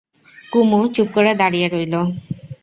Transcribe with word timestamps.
কুমু 0.53 0.79
চুপ 0.95 1.07
করে 1.15 1.31
দাঁড়িয়ে 1.41 1.67
রইল। 1.67 1.93